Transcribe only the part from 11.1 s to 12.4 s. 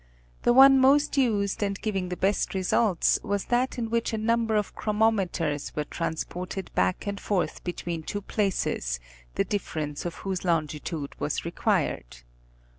was required.